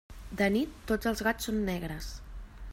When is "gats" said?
1.29-1.49